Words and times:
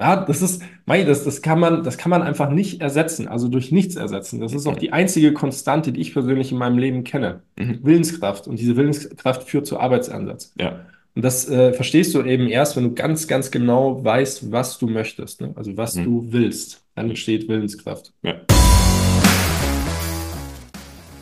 Ja, 0.00 0.16
das 0.24 0.40
ist, 0.40 0.62
mei, 0.86 1.04
das, 1.04 1.24
das 1.24 1.42
kann 1.42 1.60
man, 1.60 1.82
das 1.84 1.98
kann 1.98 2.08
man 2.08 2.22
einfach 2.22 2.48
nicht 2.50 2.80
ersetzen, 2.80 3.28
also 3.28 3.48
durch 3.48 3.70
nichts 3.70 3.96
ersetzen. 3.96 4.40
Das 4.40 4.54
ist 4.54 4.66
auch 4.66 4.76
die 4.78 4.94
einzige 4.94 5.34
Konstante, 5.34 5.92
die 5.92 6.00
ich 6.00 6.14
persönlich 6.14 6.52
in 6.52 6.56
meinem 6.58 6.78
Leben 6.78 7.04
kenne. 7.04 7.42
Mhm. 7.58 7.80
Willenskraft. 7.82 8.48
Und 8.48 8.58
diese 8.58 8.76
Willenskraft 8.76 9.42
führt 9.42 9.66
zu 9.66 9.78
Arbeitsansatz. 9.78 10.54
Ja. 10.58 10.80
Und 11.14 11.22
das 11.22 11.46
äh, 11.50 11.74
verstehst 11.74 12.14
du 12.14 12.22
eben 12.22 12.46
erst, 12.48 12.76
wenn 12.76 12.84
du 12.84 12.94
ganz, 12.94 13.28
ganz 13.28 13.50
genau 13.50 14.02
weißt, 14.02 14.50
was 14.50 14.78
du 14.78 14.86
möchtest, 14.86 15.42
ne? 15.42 15.52
Also 15.54 15.76
was 15.76 15.96
Mhm. 15.96 16.04
du 16.04 16.26
willst. 16.30 16.82
Dann 16.94 17.10
entsteht 17.10 17.46
Willenskraft. 17.48 18.14
Ja. 18.22 18.36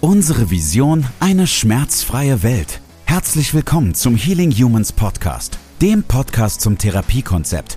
Unsere 0.01 0.53
Vision, 0.53 1.05
eine 1.19 1.49
schmerzfreie 1.49 2.45
Welt. 2.45 2.81
Herzlich 3.07 3.55
willkommen 3.55 3.95
zum 3.95 4.15
Healing 4.15 4.53
Humans 4.53 4.93
Podcast, 4.93 5.59
dem 5.83 6.05
Podcast 6.05 6.61
zum 6.61 6.79
Therapiekonzept, 6.79 7.77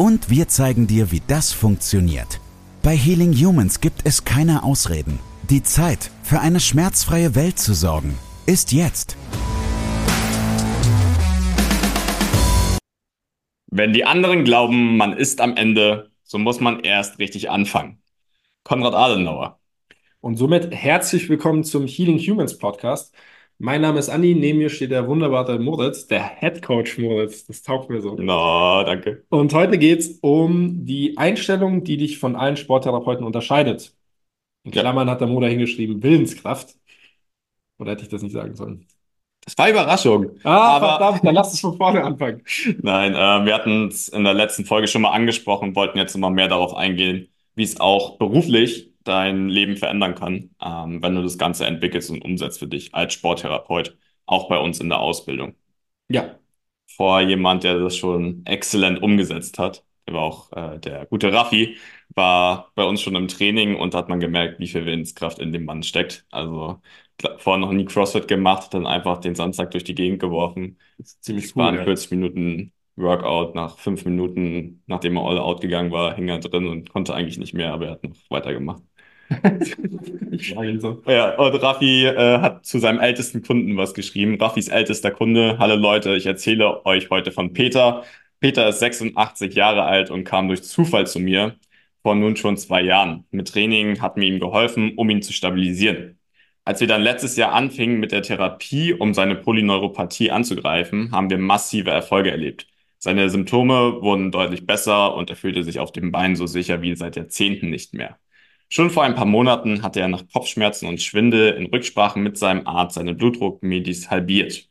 Und 0.00 0.30
wir 0.30 0.48
zeigen 0.48 0.86
dir, 0.86 1.12
wie 1.12 1.20
das 1.26 1.52
funktioniert. 1.52 2.40
Bei 2.82 2.96
Healing 2.96 3.34
Humans 3.34 3.82
gibt 3.82 4.00
es 4.04 4.24
keine 4.24 4.62
Ausreden. 4.62 5.18
Die 5.50 5.62
Zeit, 5.62 6.10
für 6.22 6.40
eine 6.40 6.58
schmerzfreie 6.58 7.34
Welt 7.34 7.58
zu 7.58 7.74
sorgen, 7.74 8.18
ist 8.46 8.72
jetzt. 8.72 9.18
Wenn 13.70 13.92
die 13.92 14.06
anderen 14.06 14.44
glauben, 14.44 14.96
man 14.96 15.12
ist 15.12 15.42
am 15.42 15.54
Ende, 15.58 16.10
so 16.22 16.38
muss 16.38 16.60
man 16.60 16.80
erst 16.80 17.18
richtig 17.18 17.50
anfangen. 17.50 18.00
Konrad 18.64 18.94
Adenauer. 18.94 19.60
Und 20.22 20.36
somit 20.36 20.74
herzlich 20.74 21.28
willkommen 21.28 21.62
zum 21.62 21.86
Healing 21.86 22.18
Humans 22.18 22.56
Podcast. 22.56 23.14
Mein 23.62 23.82
Name 23.82 23.98
ist 23.98 24.08
Andi, 24.08 24.34
neben 24.34 24.58
mir 24.58 24.70
steht 24.70 24.90
der 24.90 25.06
wunderbare 25.06 25.58
Moritz, 25.58 26.06
der 26.06 26.24
Head 26.40 26.62
Coach 26.62 26.96
Moritz. 26.96 27.44
Das 27.44 27.62
taugt 27.62 27.90
mir 27.90 28.00
so. 28.00 28.16
Na, 28.18 28.84
danke. 28.84 29.22
Und 29.28 29.52
heute 29.52 29.76
geht 29.76 29.98
es 30.00 30.18
um 30.22 30.86
die 30.86 31.18
Einstellung, 31.18 31.84
die 31.84 31.98
dich 31.98 32.18
von 32.18 32.36
allen 32.36 32.56
Sporttherapeuten 32.56 33.22
unterscheidet. 33.26 33.94
In 34.64 34.72
Ja. 34.72 34.80
Klammern 34.80 35.10
hat 35.10 35.20
der 35.20 35.28
Moder 35.28 35.48
hingeschrieben, 35.48 36.02
Willenskraft. 36.02 36.74
Oder 37.78 37.92
hätte 37.92 38.04
ich 38.04 38.08
das 38.08 38.22
nicht 38.22 38.32
sagen 38.32 38.54
sollen? 38.56 38.86
Das 39.44 39.58
war 39.58 39.68
Überraschung. 39.68 40.30
Ah, 40.42 40.76
Aber- 40.76 40.88
verdammt, 40.96 41.24
dann 41.26 41.34
lass 41.34 41.52
es 41.52 41.60
von 41.60 41.76
vorne 41.76 42.02
anfangen. 42.02 42.42
Nein, 42.82 43.12
äh, 43.14 43.44
wir 43.44 43.54
hatten 43.54 43.88
es 43.88 44.08
in 44.08 44.24
der 44.24 44.32
letzten 44.34 44.64
Folge 44.64 44.88
schon 44.88 45.02
mal 45.02 45.10
angesprochen, 45.12 45.76
wollten 45.76 45.98
jetzt 45.98 46.14
immer 46.14 46.30
mehr 46.30 46.48
darauf 46.48 46.74
eingehen, 46.74 47.28
wie 47.56 47.62
es 47.64 47.78
auch 47.78 48.16
beruflich 48.16 48.89
dein 49.04 49.48
Leben 49.48 49.76
verändern 49.76 50.14
kann, 50.14 50.54
ähm, 50.62 51.02
wenn 51.02 51.14
du 51.14 51.22
das 51.22 51.38
Ganze 51.38 51.66
entwickelst 51.66 52.10
und 52.10 52.22
umsetzt 52.24 52.58
für 52.58 52.66
dich 52.68 52.94
als 52.94 53.14
Sporttherapeut, 53.14 53.96
auch 54.26 54.48
bei 54.48 54.58
uns 54.58 54.80
in 54.80 54.88
der 54.88 55.00
Ausbildung. 55.00 55.54
Ja, 56.08 56.40
Vor 56.96 57.20
jemand, 57.20 57.62
der 57.64 57.78
das 57.78 57.96
schon 57.96 58.44
exzellent 58.46 59.02
umgesetzt 59.02 59.58
hat, 59.58 59.84
der 60.06 60.14
war 60.14 60.22
auch 60.22 60.52
äh, 60.52 60.78
der 60.80 61.06
gute 61.06 61.32
Raffi, 61.32 61.78
war 62.10 62.72
bei 62.74 62.84
uns 62.84 63.00
schon 63.00 63.14
im 63.14 63.28
Training 63.28 63.76
und 63.76 63.94
hat 63.94 64.08
man 64.08 64.18
gemerkt, 64.20 64.58
wie 64.58 64.66
viel 64.66 64.84
Willenskraft 64.86 65.38
in 65.38 65.52
dem 65.52 65.64
Mann 65.64 65.82
steckt. 65.84 66.26
Also 66.30 66.80
vorher 67.38 67.58
noch 67.60 67.72
nie 67.72 67.84
CrossFit 67.84 68.26
gemacht, 68.28 68.74
dann 68.74 68.86
einfach 68.86 69.18
den 69.20 69.34
Samstag 69.36 69.70
durch 69.70 69.84
die 69.84 69.94
Gegend 69.94 70.20
geworfen. 70.20 70.78
das 70.98 71.08
ist 71.14 71.24
ziemlich 71.24 71.56
waren 71.56 71.76
cool. 71.76 71.80
ja. 71.80 71.84
40 71.84 72.10
Minuten 72.10 72.72
Workout. 72.96 73.54
Nach 73.54 73.78
fünf 73.78 74.04
Minuten, 74.04 74.82
nachdem 74.86 75.16
er 75.16 75.24
all 75.24 75.38
out 75.38 75.60
gegangen 75.60 75.90
war, 75.92 76.14
hing 76.14 76.28
er 76.28 76.40
drin 76.40 76.66
und 76.66 76.90
konnte 76.90 77.14
eigentlich 77.14 77.38
nicht 77.38 77.54
mehr, 77.54 77.72
aber 77.72 77.86
er 77.86 77.92
hat 77.92 78.02
noch 78.04 78.16
weitergemacht. 78.28 78.82
Ich 80.32 80.56
ihn 80.56 80.80
so. 80.80 81.02
Ja, 81.06 81.36
und 81.36 81.54
Raffi 81.62 82.06
äh, 82.06 82.38
hat 82.38 82.64
zu 82.64 82.78
seinem 82.78 83.00
ältesten 83.00 83.42
Kunden 83.42 83.76
was 83.76 83.94
geschrieben. 83.94 84.40
Raffis 84.40 84.68
ältester 84.68 85.10
Kunde. 85.10 85.58
Hallo 85.58 85.76
Leute, 85.76 86.14
ich 86.14 86.26
erzähle 86.26 86.84
euch 86.86 87.10
heute 87.10 87.32
von 87.32 87.52
Peter. 87.52 88.04
Peter 88.40 88.68
ist 88.68 88.78
86 88.80 89.54
Jahre 89.54 89.84
alt 89.84 90.10
und 90.10 90.24
kam 90.24 90.48
durch 90.48 90.62
Zufall 90.62 91.06
zu 91.06 91.20
mir 91.20 91.56
vor 92.02 92.14
nun 92.14 92.36
schon 92.36 92.56
zwei 92.56 92.82
Jahren. 92.82 93.26
Mit 93.30 93.48
Training 93.48 94.00
hat 94.00 94.16
mir 94.16 94.26
ihm 94.26 94.40
geholfen, 94.40 94.94
um 94.96 95.10
ihn 95.10 95.22
zu 95.22 95.32
stabilisieren. 95.32 96.18
Als 96.64 96.80
wir 96.80 96.86
dann 96.86 97.02
letztes 97.02 97.36
Jahr 97.36 97.52
anfingen 97.52 98.00
mit 98.00 98.12
der 98.12 98.22
Therapie, 98.22 98.94
um 98.94 99.14
seine 99.14 99.34
Polyneuropathie 99.36 100.30
anzugreifen, 100.30 101.10
haben 101.12 101.30
wir 101.30 101.38
massive 101.38 101.90
Erfolge 101.90 102.30
erlebt. 102.30 102.66
Seine 102.98 103.28
Symptome 103.30 104.02
wurden 104.02 104.30
deutlich 104.30 104.66
besser 104.66 105.14
und 105.14 105.30
er 105.30 105.36
fühlte 105.36 105.62
sich 105.64 105.78
auf 105.80 105.92
dem 105.92 106.12
Bein 106.12 106.36
so 106.36 106.46
sicher 106.46 106.82
wie 106.82 106.94
seit 106.96 107.16
Jahrzehnten 107.16 107.70
nicht 107.70 107.94
mehr. 107.94 108.18
Schon 108.72 108.90
vor 108.90 109.02
ein 109.02 109.16
paar 109.16 109.26
Monaten 109.26 109.82
hatte 109.82 109.98
er 110.00 110.06
nach 110.06 110.22
Kopfschmerzen 110.32 110.86
und 110.86 111.02
Schwindel 111.02 111.54
in 111.54 111.66
Rücksprache 111.66 112.20
mit 112.20 112.38
seinem 112.38 112.68
Arzt 112.68 112.94
seine 112.94 113.14
Blutdruckmedis 113.14 114.10
halbiert. 114.10 114.68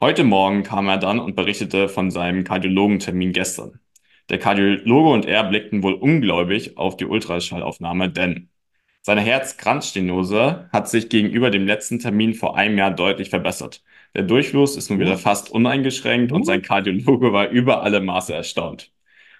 Heute 0.00 0.24
Morgen 0.24 0.62
kam 0.62 0.88
er 0.88 0.96
dann 0.96 1.18
und 1.18 1.36
berichtete 1.36 1.90
von 1.90 2.10
seinem 2.10 2.44
Kardiologentermin 2.44 3.32
gestern. 3.32 3.78
Der 4.30 4.38
Kardiologe 4.38 5.10
und 5.10 5.26
er 5.26 5.44
blickten 5.44 5.82
wohl 5.82 5.92
ungläubig 5.92 6.78
auf 6.78 6.96
die 6.96 7.04
Ultraschallaufnahme, 7.04 8.08
denn 8.10 8.48
seine 9.02 9.20
Herzkranzstenose 9.20 10.70
hat 10.72 10.88
sich 10.88 11.10
gegenüber 11.10 11.50
dem 11.50 11.66
letzten 11.66 11.98
Termin 11.98 12.32
vor 12.32 12.56
einem 12.56 12.78
Jahr 12.78 12.90
deutlich 12.90 13.28
verbessert. 13.28 13.84
Der 14.14 14.22
Durchfluss 14.22 14.76
ist 14.78 14.88
nun 14.88 14.98
wieder 14.98 15.18
fast 15.18 15.50
uneingeschränkt 15.50 16.32
und 16.32 16.44
sein 16.44 16.62
Kardiologe 16.62 17.34
war 17.34 17.50
über 17.50 17.82
alle 17.82 18.00
Maße 18.00 18.32
erstaunt. 18.32 18.92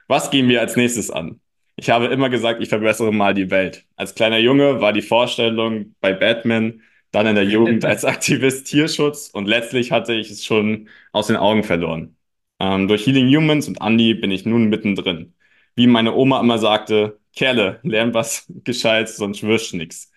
Was 0.06 0.30
gehen 0.30 0.48
wir 0.50 0.60
als 0.60 0.76
nächstes 0.76 1.10
an? 1.10 1.40
Ich 1.76 1.90
habe 1.90 2.06
immer 2.06 2.30
gesagt, 2.30 2.62
ich 2.62 2.68
verbessere 2.70 3.12
mal 3.12 3.34
die 3.34 3.50
Welt. 3.50 3.84
Als 3.96 4.14
kleiner 4.14 4.38
Junge 4.38 4.80
war 4.80 4.92
die 4.92 5.02
Vorstellung 5.02 5.94
bei 6.00 6.12
Batman, 6.14 6.80
dann 7.12 7.26
in 7.26 7.34
der 7.34 7.44
Jugend 7.44 7.84
als 7.84 8.04
Aktivist 8.06 8.66
Tierschutz 8.66 9.28
und 9.28 9.46
letztlich 9.46 9.92
hatte 9.92 10.14
ich 10.14 10.30
es 10.30 10.44
schon 10.44 10.88
aus 11.12 11.26
den 11.26 11.36
Augen 11.36 11.64
verloren. 11.64 12.16
Ähm, 12.58 12.88
durch 12.88 13.06
Healing 13.06 13.28
Humans 13.34 13.68
und 13.68 13.80
Andy 13.82 14.14
bin 14.14 14.30
ich 14.30 14.46
nun 14.46 14.68
mittendrin. 14.68 15.34
Wie 15.74 15.86
meine 15.86 16.14
Oma 16.14 16.40
immer 16.40 16.58
sagte, 16.58 17.18
Kerle, 17.34 17.80
lern 17.82 18.14
was 18.14 18.46
Gescheites, 18.64 19.16
sonst 19.18 19.42
wirst 19.42 19.72
du 19.72 19.76
nix. 19.76 20.10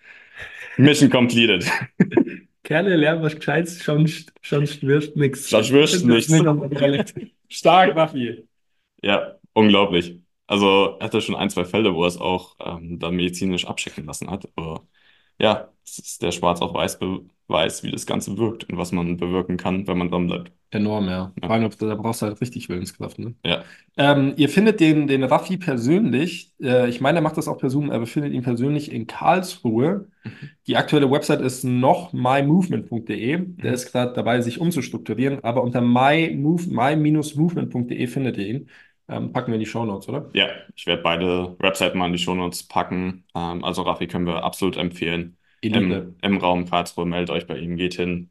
Mission 0.78 1.10
completed. 1.10 1.64
Kerle 2.64 2.96
lernen 2.96 3.22
was 3.22 3.34
Gescheites, 3.36 3.82
schon, 3.82 4.06
schon 4.42 4.62
wirst 4.82 5.16
nix. 5.16 5.48
Sonst 5.48 5.72
wirst 5.72 6.04
nix. 6.04 6.28
Stark, 7.48 7.96
Raffi. 7.96 8.46
Ja, 9.02 9.38
unglaublich. 9.52 10.20
Also 10.50 10.96
er 10.98 11.04
hatte 11.06 11.20
schon 11.20 11.36
ein, 11.36 11.48
zwei 11.48 11.64
Fälle, 11.64 11.94
wo 11.94 12.02
er 12.02 12.08
es 12.08 12.18
auch 12.18 12.56
ähm, 12.60 12.98
dann 12.98 13.14
medizinisch 13.14 13.66
abchecken 13.66 14.04
lassen 14.04 14.28
hat. 14.30 14.48
Aber 14.56 14.84
ja, 15.38 15.72
es 15.84 15.98
ist 15.98 16.22
der 16.22 16.32
Schwarz 16.32 16.60
auf 16.60 16.74
Weiß 16.74 16.98
Beweis, 16.98 17.84
wie 17.84 17.90
das 17.92 18.04
Ganze 18.04 18.36
wirkt 18.36 18.64
und 18.64 18.76
was 18.76 18.90
man 18.92 19.16
bewirken 19.16 19.56
kann, 19.56 19.86
wenn 19.86 19.98
man 19.98 20.10
dran 20.10 20.26
bleibt. 20.26 20.52
Enorm, 20.72 21.06
ja. 21.06 21.32
Ja. 21.40 21.48
Vor 21.48 21.50
allem, 21.50 21.70
da 21.78 21.94
brauchst 21.94 22.22
du 22.22 22.26
halt 22.26 22.40
richtig 22.40 22.68
Willenskraft, 22.68 23.18
ne? 23.18 23.34
Ja. 23.44 23.64
Ähm, 23.96 24.34
ihr 24.36 24.48
findet 24.48 24.80
den, 24.80 25.06
den 25.06 25.24
Raffi 25.24 25.56
persönlich, 25.56 26.52
äh, 26.60 26.88
ich 26.88 27.00
meine, 27.00 27.18
er 27.18 27.22
macht 27.22 27.36
das 27.36 27.48
auch 27.48 27.58
persönlich, 27.58 27.92
er 27.92 28.06
findet 28.06 28.32
ihn 28.32 28.42
persönlich 28.42 28.92
in 28.92 29.06
Karlsruhe. 29.06 30.08
Die 30.66 30.76
aktuelle 30.76 31.10
Website 31.10 31.40
ist 31.40 31.64
noch 31.64 32.12
mymovement.de. 32.12 33.38
Der 33.62 33.72
ist 33.72 33.90
gerade 33.90 34.12
dabei, 34.14 34.40
sich 34.42 34.60
umzustrukturieren, 34.60 35.42
aber 35.42 35.62
unter 35.62 35.80
mymove, 35.80 36.68
my-movement.de 36.68 38.06
findet 38.06 38.36
ihr 38.38 38.46
ihn. 38.46 38.70
Ähm, 39.10 39.32
packen 39.32 39.48
wir 39.48 39.54
in 39.54 39.60
die 39.60 39.66
Shownotes, 39.66 40.08
oder? 40.08 40.30
Ja, 40.34 40.48
ich 40.76 40.86
werde 40.86 41.02
beide 41.02 41.56
Webseiten 41.58 41.98
mal 41.98 42.06
in 42.06 42.12
die 42.12 42.18
Shownotes 42.18 42.62
packen. 42.68 43.24
Ähm, 43.34 43.64
also 43.64 43.82
Raffi 43.82 44.06
können 44.06 44.26
wir 44.26 44.44
absolut 44.44 44.76
empfehlen. 44.76 45.36
Im, 45.62 46.16
Im 46.22 46.36
Raum 46.38 46.64
Karlsruhe 46.68 47.06
meldet 47.06 47.30
euch 47.30 47.46
bei 47.46 47.58
ihm, 47.58 47.76
geht 47.76 47.94
hin. 47.94 48.30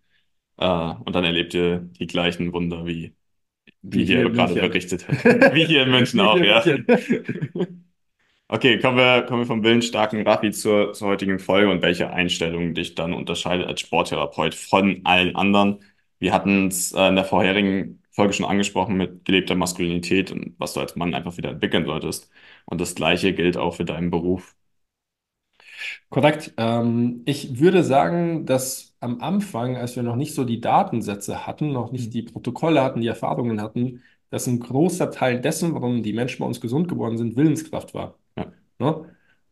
Äh, 0.58 0.66
und 0.66 1.14
dann 1.16 1.26
erlebt 1.26 1.54
ihr 1.54 1.80
die 2.00 2.08
gleichen 2.08 2.54
Wunder, 2.54 2.86
wie, 2.86 3.14
wie 3.82 4.00
Wie 4.00 4.06
hier 4.06 4.18
hier 4.18 4.28
in 4.28 4.34
gerade 4.34 4.54
berichtet. 4.54 5.06
Wie 5.54 5.66
hier 5.66 5.84
in 5.84 5.92
München 5.92 6.22
auch, 6.22 6.40
ja. 6.40 6.64
Okay, 8.52 8.80
kommen 8.80 8.98
wir, 8.98 9.22
kommen 9.28 9.44
wir 9.44 9.46
vom 9.46 9.64
willensstarken 9.64 10.26
Raffi 10.28 10.52
zur, 10.52 10.94
zur 10.94 11.10
heutigen 11.10 11.38
Folge 11.38 11.70
und 11.70 11.84
welche 11.84 12.10
Einstellung 12.10 12.74
dich 12.74 12.96
dann 12.96 13.14
unterscheidet 13.14 13.68
als 13.68 13.82
Sporttherapeut 13.82 14.56
von 14.56 15.02
allen 15.04 15.36
anderen. 15.36 15.84
Wir 16.18 16.34
hatten 16.34 16.68
es 16.68 16.92
äh, 16.94 17.10
in 17.10 17.16
der 17.16 17.26
vorherigen 17.26 18.02
Folge 18.20 18.34
schon 18.34 18.46
angesprochen 18.46 18.98
mit 18.98 19.24
gelebter 19.24 19.56
Maskulinität 19.56 20.32
und 20.32 20.54
was 20.58 20.74
du 20.74 20.82
als 20.82 20.98
Mann 20.98 21.14
einfach 21.14 21.38
wieder 21.38 21.52
entwickeln 21.52 21.86
solltest. 21.86 22.30
Und 22.66 22.82
das 22.82 22.94
Gleiche 22.94 23.34
gilt 23.34 23.56
auch 23.56 23.76
für 23.76 23.86
deinen 23.86 24.12
Beruf. 24.12 24.58
Korrekt. 26.10 26.54
Ähm, 26.58 27.22
ich 27.24 27.62
würde 27.62 27.82
sagen, 27.82 28.46
dass 28.46 28.94
am 29.00 29.22
Anfang, 29.22 29.78
als 29.78 29.96
wir 29.96 30.04
noch 30.04 30.18
nicht 30.18 30.36
so 30.36 30.44
die 30.44 30.60
Datensätze 30.60 31.48
hatten, 31.48 31.72
noch 31.72 31.94
nicht 31.94 32.14
die 32.14 32.24
Protokolle 32.24 32.84
hatten, 32.84 33.00
die 33.00 33.08
Erfahrungen 33.08 33.62
hatten, 33.62 34.04
dass 34.32 34.48
ein 34.48 34.60
großer 34.60 35.12
Teil 35.12 35.40
dessen, 35.40 35.74
warum 35.74 36.04
die 36.04 36.12
Menschen 36.12 36.40
bei 36.40 36.46
uns 36.46 36.60
gesund 36.60 36.90
geworden 36.90 37.18
sind, 37.18 37.38
Willenskraft 37.38 37.94
war. 37.94 38.20
Ne? 38.80 39.06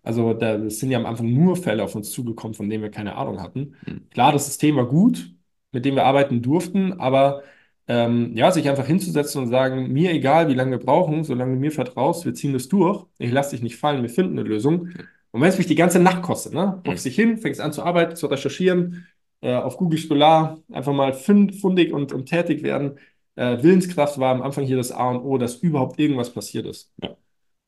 Also 0.04 0.34
da 0.34 0.70
sind 0.70 0.92
ja 0.92 0.98
am 0.98 1.06
Anfang 1.06 1.34
nur 1.34 1.56
Fälle 1.56 1.84
auf 1.86 1.96
uns 1.96 2.12
zugekommen, 2.12 2.54
von 2.54 2.70
denen 2.70 2.84
wir 2.84 2.92
keine 2.92 3.16
Ahnung 3.16 3.42
hatten. 3.42 3.76
Mhm. 3.86 4.10
Klar, 4.10 4.34
das 4.34 4.46
System 4.46 4.76
war 4.76 4.88
gut, 4.88 5.34
mit 5.72 5.86
dem 5.86 5.96
wir 5.96 6.06
arbeiten 6.06 6.42
durften, 6.42 7.00
aber 7.00 7.44
ähm, 7.88 8.36
ja, 8.36 8.52
sich 8.52 8.68
einfach 8.70 8.86
hinzusetzen 8.86 9.42
und 9.44 9.50
sagen, 9.50 9.92
mir 9.94 10.12
egal, 10.12 10.50
wie 10.50 10.54
lange 10.54 10.72
wir 10.72 10.86
brauchen, 10.86 11.24
solange 11.24 11.54
du 11.54 11.60
mir 11.60 11.72
vertraust, 11.72 12.26
wir 12.26 12.34
ziehen 12.34 12.54
das 12.54 12.68
durch, 12.68 13.06
ich 13.18 13.32
lasse 13.32 13.52
dich 13.52 13.62
nicht 13.64 13.78
fallen, 13.78 14.02
wir 14.02 14.10
finden 14.10 14.38
eine 14.38 14.48
Lösung. 14.48 14.90
Und 15.32 15.42
wenn 15.42 15.50
es 15.50 15.58
mich 15.58 15.68
die 15.68 15.76
ganze 15.76 16.00
Nacht 16.00 16.22
kostet, 16.22 16.54
ne, 16.54 16.82
hockst 16.88 17.06
dich 17.06 17.16
hin, 17.16 17.38
fängst 17.38 17.62
an 17.62 17.74
zu 17.74 17.84
arbeiten, 17.84 18.16
zu 18.16 18.28
recherchieren, 18.28 19.08
äh, 19.42 19.54
auf 19.56 19.78
Google 19.78 20.00
Scholar 20.00 20.60
einfach 20.72 20.94
mal 20.94 21.14
fund, 21.14 21.56
fundig 21.56 21.94
und, 21.94 22.12
und 22.14 22.26
tätig 22.28 22.64
werden. 22.64 22.98
Äh, 23.36 23.62
Willenskraft 23.64 24.20
war 24.20 24.34
am 24.34 24.42
Anfang 24.42 24.66
hier 24.66 24.78
das 24.78 24.92
A 24.92 25.10
und 25.12 25.22
O, 25.24 25.38
dass 25.38 25.56
überhaupt 25.58 26.00
irgendwas 26.00 26.34
passiert 26.34 26.66
ist. 26.66 26.92
Ja. 27.02 27.16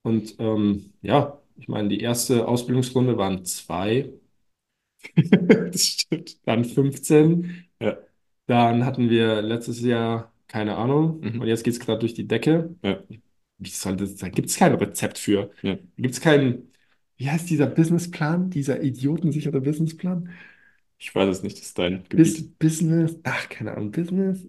Und 0.03 0.35
ähm, 0.39 0.93
ja, 1.01 1.39
ich 1.57 1.67
meine, 1.67 1.89
die 1.89 1.99
erste 2.01 2.47
Ausbildungsrunde 2.47 3.17
waren 3.17 3.45
zwei, 3.45 4.09
Das 5.15 5.81
stimmt. 5.81 6.37
dann 6.45 6.65
15. 6.65 7.69
Ja. 7.81 7.97
Dann 8.49 8.83
hatten 8.83 9.09
wir 9.11 9.43
letztes 9.43 9.79
Jahr, 9.81 10.33
keine 10.47 10.75
Ahnung, 10.75 11.19
Mhm. 11.21 11.41
und 11.41 11.47
jetzt 11.47 11.63
geht 11.63 11.73
es 11.73 11.79
gerade 11.79 11.99
durch 11.99 12.15
die 12.15 12.27
Decke. 12.27 12.75
Ja. 12.83 12.97
Wie 13.59 13.69
soll 13.69 13.95
das, 13.95 14.15
da 14.15 14.29
gibt 14.29 14.49
es 14.49 14.57
kein 14.57 14.73
Rezept 14.73 15.19
für. 15.19 15.51
Ja. 15.61 15.77
Gibt 15.97 16.15
es 16.15 16.19
keinen, 16.21 16.71
wie 17.17 17.29
heißt 17.29 17.47
dieser 17.49 17.67
Businessplan, 17.67 18.49
dieser 18.49 18.81
idiotensichere 18.81 19.61
Businessplan? 19.61 20.29
Ich 20.97 21.13
weiß 21.13 21.29
es 21.29 21.43
nicht, 21.43 21.57
das 21.59 21.65
ist 21.67 21.77
dein 21.77 22.03
Bis, 22.09 22.37
Gebiet. 22.37 22.57
Business, 22.57 23.19
ach, 23.23 23.49
keine 23.49 23.73
Ahnung, 23.75 23.91
Business, 23.91 24.47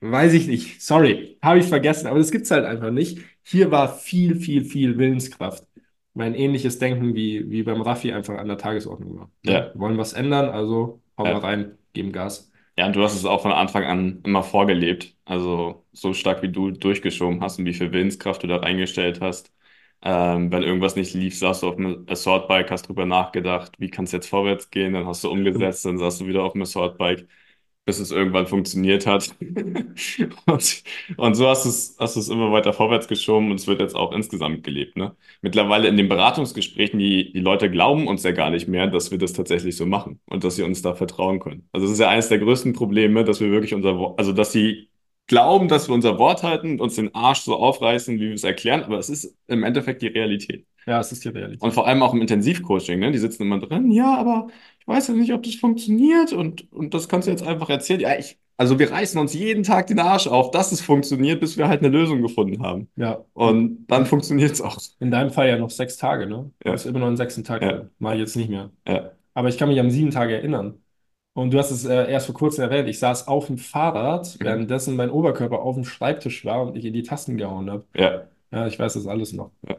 weiß 0.00 0.32
ich 0.32 0.46
nicht. 0.48 0.80
Sorry, 0.80 1.36
habe 1.42 1.58
ich 1.58 1.66
vergessen, 1.66 2.06
aber 2.06 2.18
das 2.18 2.30
gibt 2.30 2.44
es 2.46 2.50
halt 2.50 2.64
einfach 2.64 2.90
nicht. 2.90 3.18
Hier 3.42 3.70
war 3.70 3.94
viel, 3.94 4.36
viel, 4.36 4.64
viel 4.64 4.96
Willenskraft. 4.96 5.66
Mein 6.14 6.34
ähnliches 6.34 6.78
Denken 6.78 7.14
wie, 7.14 7.50
wie 7.50 7.62
beim 7.62 7.82
Raffi 7.82 8.12
einfach 8.12 8.38
an 8.38 8.48
der 8.48 8.56
Tagesordnung 8.58 9.18
war. 9.18 9.30
Ja. 9.44 9.72
Wir 9.74 9.80
wollen 9.80 9.98
was 9.98 10.14
ändern, 10.14 10.48
also 10.48 11.02
hauen 11.18 11.26
Ja. 11.26 11.34
wir 11.34 11.42
rein, 11.44 11.78
geben 11.92 12.12
Gas. 12.12 12.50
Ja, 12.76 12.86
und 12.86 12.96
du 12.96 13.02
hast 13.04 13.14
es 13.14 13.24
auch 13.24 13.42
von 13.42 13.52
Anfang 13.52 13.84
an 13.84 14.20
immer 14.24 14.42
vorgelebt. 14.42 15.16
Also 15.24 15.86
so 15.92 16.12
stark 16.12 16.42
wie 16.42 16.50
du 16.50 16.70
durchgeschoben 16.72 17.40
hast 17.40 17.58
und 17.58 17.66
wie 17.66 17.74
viel 17.74 17.92
Willenskraft 17.92 18.42
du 18.42 18.48
da 18.48 18.56
reingestellt 18.56 19.20
hast. 19.20 19.52
Ähm, 20.02 20.50
wenn 20.50 20.62
irgendwas 20.64 20.96
nicht 20.96 21.14
lief, 21.14 21.38
saßt 21.38 21.62
du 21.62 21.68
auf 21.68 21.76
dem 21.76 22.04
Assault-Bike, 22.08 22.70
hast 22.70 22.88
drüber 22.88 23.06
nachgedacht, 23.06 23.78
wie 23.78 23.90
kann 23.90 24.04
es 24.06 24.12
jetzt 24.12 24.26
vorwärts 24.28 24.70
gehen, 24.70 24.92
dann 24.92 25.06
hast 25.06 25.22
du 25.24 25.30
umgesetzt, 25.30 25.84
dann 25.84 25.98
saßt 25.98 26.20
du 26.20 26.26
wieder 26.26 26.42
auf 26.42 26.52
dem 26.52 26.62
Assault-Bike, 26.62 27.28
bis 27.84 27.98
es 28.00 28.10
irgendwann 28.10 28.46
funktioniert 28.46 29.06
hat. 29.06 29.34
Und, 30.46 30.82
und 31.16 31.34
so 31.34 31.48
hast 31.48 31.64
du 31.64 31.68
es, 31.68 31.96
hast 31.98 32.16
es 32.16 32.28
immer 32.28 32.52
weiter 32.52 32.72
vorwärts 32.72 33.08
geschoben 33.08 33.50
und 33.50 33.60
es 33.60 33.66
wird 33.66 33.80
jetzt 33.80 33.94
auch 33.94 34.12
insgesamt 34.12 34.62
gelebt, 34.64 34.96
ne? 34.96 35.16
Mittlerweile 35.42 35.88
in 35.88 35.96
den 35.96 36.08
Beratungsgesprächen, 36.08 36.98
die, 36.98 37.32
die 37.32 37.40
Leute 37.40 37.70
glauben 37.70 38.06
uns 38.08 38.22
ja 38.22 38.32
gar 38.32 38.50
nicht 38.50 38.68
mehr, 38.68 38.86
dass 38.88 39.10
wir 39.10 39.18
das 39.18 39.32
tatsächlich 39.32 39.76
so 39.76 39.86
machen 39.86 40.20
und 40.26 40.44
dass 40.44 40.56
sie 40.56 40.62
uns 40.62 40.82
da 40.82 40.94
vertrauen 40.94 41.40
können. 41.40 41.68
Also 41.72 41.86
es 41.86 41.92
ist 41.92 41.98
ja 42.00 42.08
eines 42.08 42.28
der 42.28 42.38
größten 42.38 42.72
Probleme, 42.72 43.24
dass 43.24 43.40
wir 43.40 43.50
wirklich 43.50 43.74
unser 43.74 44.14
also 44.18 44.32
dass 44.32 44.52
sie 44.52 44.88
glauben, 45.26 45.68
dass 45.68 45.88
wir 45.88 45.94
unser 45.94 46.18
Wort 46.18 46.42
halten 46.42 46.72
und 46.72 46.80
uns 46.80 46.96
den 46.96 47.14
Arsch 47.14 47.40
so 47.40 47.56
aufreißen, 47.56 48.16
wie 48.16 48.28
wir 48.28 48.34
es 48.34 48.44
erklären, 48.44 48.82
aber 48.84 48.98
es 48.98 49.08
ist 49.08 49.34
im 49.46 49.64
Endeffekt 49.64 50.02
die 50.02 50.08
Realität. 50.08 50.66
Ja, 50.86 51.00
es 51.00 51.12
ist 51.12 51.24
die 51.24 51.28
Realität. 51.30 51.62
Und 51.62 51.72
vor 51.72 51.86
allem 51.86 52.02
auch 52.02 52.12
im 52.12 52.20
Intensivcoaching, 52.20 52.98
ne? 53.00 53.10
Die 53.10 53.18
sitzen 53.18 53.42
immer 53.44 53.58
drin, 53.58 53.90
ja, 53.90 54.16
aber 54.16 54.48
ich 54.80 54.86
weiß 54.86 55.08
ja 55.08 55.14
nicht, 55.14 55.32
ob 55.32 55.42
das 55.42 55.54
funktioniert 55.54 56.32
und, 56.34 56.70
und 56.72 56.92
das 56.92 57.08
kannst 57.08 57.26
du 57.26 57.32
jetzt 57.32 57.42
einfach 57.46 57.70
erzählen. 57.70 58.00
Ja, 58.00 58.18
ich, 58.18 58.38
also 58.58 58.78
wir 58.78 58.90
reißen 58.90 59.18
uns 59.18 59.32
jeden 59.32 59.62
Tag 59.62 59.86
den 59.86 59.98
Arsch 59.98 60.26
auf, 60.26 60.50
dass 60.50 60.72
es 60.72 60.82
funktioniert, 60.82 61.40
bis 61.40 61.56
wir 61.56 61.68
halt 61.68 61.80
eine 61.80 61.88
Lösung 61.88 62.20
gefunden 62.20 62.62
haben. 62.62 62.88
Ja, 62.96 63.24
Und 63.32 63.86
dann 63.86 64.04
funktioniert 64.04 64.52
es 64.52 64.60
auch. 64.60 64.78
in 65.00 65.10
deinem 65.10 65.30
Fall 65.30 65.48
ja 65.48 65.56
noch 65.58 65.70
sechs 65.70 65.96
Tage, 65.96 66.26
ne? 66.26 66.50
Du 66.60 66.68
Ja. 66.68 66.72
bist 66.72 66.84
immer 66.86 66.98
noch 66.98 67.08
in 67.08 67.16
sechsten 67.16 67.44
Tag 67.44 67.62
Ja. 67.62 68.12
ich 68.12 68.18
jetzt 68.18 68.36
nicht 68.36 68.50
mehr. 68.50 68.70
Ja, 68.86 69.12
Aber 69.32 69.48
ich 69.48 69.56
kann 69.56 69.70
mich 69.70 69.80
an 69.80 69.90
sieben 69.90 70.10
Tage 70.10 70.34
erinnern. 70.34 70.83
Und 71.36 71.52
du 71.52 71.58
hast 71.58 71.70
es 71.72 71.84
äh, 71.84 72.10
erst 72.10 72.26
vor 72.26 72.34
kurzem 72.34 72.62
erwähnt. 72.64 72.88
Ich 72.88 72.98
saß 73.00 73.26
auf 73.28 73.46
dem 73.48 73.58
Fahrrad, 73.58 74.36
Mhm. 74.40 74.44
währenddessen 74.44 74.96
mein 74.96 75.10
Oberkörper 75.10 75.60
auf 75.60 75.74
dem 75.74 75.84
Schreibtisch 75.84 76.44
war 76.44 76.62
und 76.66 76.76
ich 76.76 76.84
in 76.84 76.92
die 76.94 77.02
Tasten 77.02 77.36
gehauen 77.36 77.70
habe. 77.70 77.84
ja, 77.96 78.22
Ja, 78.52 78.66
ich 78.68 78.78
weiß 78.78 78.94
das 78.94 79.06
alles 79.06 79.32
noch. 79.32 79.50
Ja. 79.68 79.76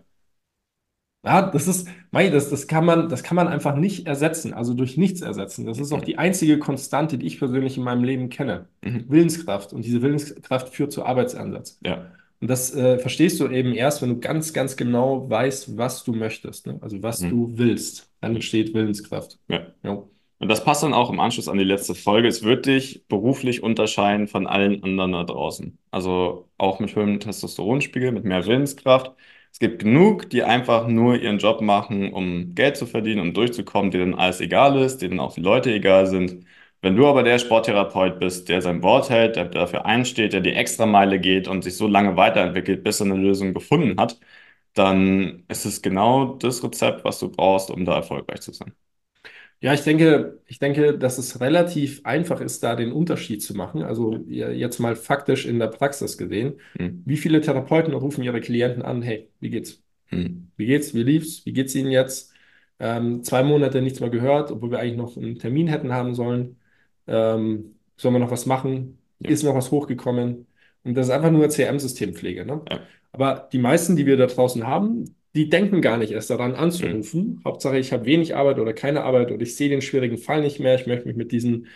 Ja, 1.26 1.42
das 1.50 1.68
ist, 1.68 1.88
mei, 2.12 2.30
das, 2.30 2.52
das 2.52 2.68
kann 2.68 2.86
man, 2.86 3.10
das 3.10 3.24
kann 3.24 3.36
man 3.36 3.48
einfach 3.48 3.76
nicht 3.76 4.06
ersetzen, 4.06 4.54
also 4.54 4.76
durch 4.76 4.96
nichts 4.96 5.22
ersetzen. 5.22 5.66
Das 5.66 5.80
ist 5.80 5.92
auch 5.92 6.02
die 6.04 6.20
einzige 6.20 6.60
Konstante, 6.60 7.18
die 7.18 7.26
ich 7.26 7.40
persönlich 7.40 7.78
in 7.78 7.84
meinem 7.84 8.04
Leben 8.04 8.30
kenne. 8.30 8.68
Mhm. 8.84 9.06
Willenskraft. 9.10 9.74
Und 9.74 9.84
diese 9.86 10.04
Willenskraft 10.04 10.70
führt 10.70 10.92
zu 10.92 11.04
Arbeitsansatz. 11.04 11.80
ja, 11.84 12.12
Und 12.42 12.48
das 12.50 12.76
äh, 12.76 13.00
verstehst 13.00 13.40
du 13.40 13.48
eben 13.48 13.74
erst, 13.74 14.04
wenn 14.04 14.10
du 14.10 14.20
ganz, 14.20 14.54
ganz 14.54 14.76
genau 14.78 15.28
weißt, 15.28 15.78
was 15.78 16.04
du 16.04 16.14
möchtest, 16.14 16.68
ne? 16.68 16.78
Also 16.82 17.02
was 17.02 17.22
Mhm. 17.22 17.30
du 17.32 17.52
willst. 17.56 18.08
Dann 18.22 18.36
entsteht 18.36 18.74
Willenskraft. 18.76 19.40
ja. 19.48 19.62
Ja. 19.84 20.04
Und 20.40 20.50
das 20.50 20.64
passt 20.64 20.84
dann 20.84 20.94
auch 20.94 21.10
im 21.10 21.20
Anschluss 21.20 21.48
an 21.48 21.58
die 21.58 21.64
letzte 21.64 21.96
Folge. 21.96 22.28
Es 22.28 22.44
wird 22.44 22.66
dich 22.66 23.08
beruflich 23.08 23.64
unterscheiden 23.64 24.28
von 24.28 24.48
allen 24.48 24.84
anderen 24.84 25.14
da 25.14 25.24
draußen. 25.24 25.78
Also 25.92 26.50
auch 26.58 26.80
mit 26.80 26.96
höherem 26.96 27.20
Testosteronspiegel, 27.20 28.12
mit 28.12 28.26
mehr 28.26 28.46
Willenskraft. 28.46 29.14
Es 29.52 29.60
gibt 29.60 29.80
genug, 29.80 30.30
die 30.30 30.44
einfach 30.44 30.88
nur 30.88 31.16
ihren 31.18 31.38
Job 31.40 31.62
machen, 31.62 32.12
um 32.12 32.54
Geld 32.56 32.76
zu 32.76 32.86
verdienen, 32.86 33.22
um 33.22 33.34
durchzukommen, 33.34 33.92
denen 33.92 34.14
alles 34.14 34.42
egal 34.42 34.78
ist, 34.78 35.02
denen 35.02 35.20
auch 35.22 35.34
die 35.34 35.42
Leute 35.42 35.72
egal 35.74 36.06
sind. 36.08 36.46
Wenn 36.82 36.96
du 36.98 37.08
aber 37.08 37.24
der 37.24 37.40
Sporttherapeut 37.40 38.20
bist, 38.20 38.50
der 38.50 38.62
sein 38.62 38.84
Wort 38.84 39.10
hält, 39.10 39.38
der 39.38 39.46
dafür 39.46 39.86
einsteht, 39.86 40.34
der 40.34 40.42
die 40.42 40.54
Extrameile 40.54 41.20
geht 41.20 41.48
und 41.48 41.64
sich 41.64 41.78
so 41.78 41.88
lange 41.88 42.18
weiterentwickelt, 42.18 42.84
bis 42.84 43.00
er 43.00 43.06
eine 43.08 43.16
Lösung 43.16 43.54
gefunden 43.54 44.00
hat, 44.00 44.20
dann 44.74 45.46
ist 45.48 45.66
es 45.66 45.82
genau 45.82 46.36
das 46.36 46.64
Rezept, 46.64 47.04
was 47.06 47.20
du 47.20 47.30
brauchst, 47.32 47.72
um 47.72 47.86
da 47.86 47.96
erfolgreich 47.96 48.42
zu 48.42 48.54
sein. 48.54 48.74
Ja, 49.62 49.74
ich 49.74 49.82
denke, 49.82 50.40
ich 50.46 50.60
denke, 50.60 50.98
dass 50.98 51.18
es 51.18 51.40
relativ 51.40 52.02
einfach 52.06 52.42
ist, 52.42 52.62
da 52.64 52.76
den 52.76 52.92
Unterschied 52.92 53.42
zu 53.42 53.56
machen. 53.56 53.82
Also 53.82 54.18
jetzt 54.28 54.80
mal 54.80 54.96
faktisch 54.96 55.46
in 55.46 55.60
der 55.60 55.68
Praxis 55.68 56.18
gesehen. 56.18 56.60
Hm. 56.78 57.02
Wie 57.06 57.18
viele 57.18 57.42
Therapeuten 57.42 57.94
rufen 57.94 58.24
ihre 58.24 58.42
Klienten 58.42 58.84
an, 58.84 59.02
hey, 59.02 59.30
wie 59.40 59.50
geht's? 59.50 59.82
Hm. 60.08 60.52
Wie 60.58 60.66
geht's? 60.66 60.94
Wie 60.94 61.04
lief's? 61.04 61.46
Wie 61.46 61.54
geht's 61.54 61.74
Ihnen 61.74 61.92
jetzt? 61.92 62.34
Ähm, 62.80 63.24
zwei 63.24 63.44
Monate 63.44 63.82
nichts 63.82 64.02
mehr 64.02 64.10
gehört, 64.10 64.52
obwohl 64.52 64.72
wir 64.72 64.80
eigentlich 64.80 64.98
noch 64.98 65.18
einen 65.18 65.40
Termin 65.40 65.68
hätten 65.68 65.94
haben 65.94 66.14
sollen. 66.14 66.58
Ähm, 67.08 67.76
sollen 67.98 68.14
wir 68.16 68.20
noch 68.20 68.32
was 68.32 68.46
machen? 68.46 68.98
Ja. 69.20 69.30
Ist 69.30 69.44
noch 69.44 69.56
was 69.56 69.72
hochgekommen? 69.72 70.48
Und 70.84 70.96
das 70.96 71.08
ist 71.08 71.14
einfach 71.14 71.32
nur 71.32 71.48
CRM-Systempflege, 71.48 72.46
ne? 72.46 72.62
Ja. 72.70 72.80
Aber 73.12 73.50
die 73.52 73.60
meisten, 73.60 73.96
die 73.96 74.06
wir 74.06 74.18
da 74.18 74.28
draußen 74.28 74.68
haben, 74.68 75.16
die 75.36 75.50
denken 75.50 75.82
gar 75.82 75.98
nicht 75.98 76.12
erst 76.12 76.30
daran 76.30 76.56
anzurufen. 76.56 77.42
Hauptsache, 77.44 77.78
ich 77.78 77.92
habe 77.92 78.06
wenig 78.06 78.36
Arbeit 78.36 78.58
oder 78.60 78.74
keine 78.74 79.04
Arbeit 79.04 79.32
oder 79.32 79.42
ich 79.42 79.56
sehe 79.56 79.70
den 79.70 79.82
schwierigen 79.82 80.18
Fall 80.18 80.42
nicht 80.42 80.60
mehr. 80.60 80.76
Ich 80.76 80.88
möchte 80.88 81.08
mich 81.08 81.18
mit 81.18 81.32
diesen, 81.32 81.68